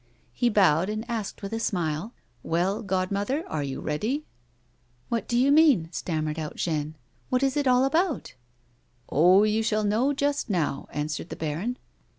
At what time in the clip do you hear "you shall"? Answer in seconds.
9.43-9.83